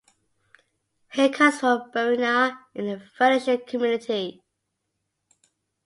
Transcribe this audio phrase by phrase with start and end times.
[1.13, 4.41] He comes from Burriana in the Valencian Community.